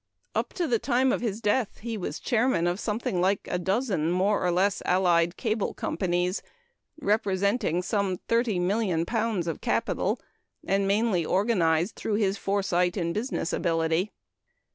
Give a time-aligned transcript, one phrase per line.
[0.33, 4.11] Up to the time of his death he was chairman of something like a dozen,
[4.11, 6.41] more or less allied, cable companies,
[6.99, 10.19] representing some £30,000,000 of capital,
[10.65, 14.11] and mainly organized through his foresight and business ability.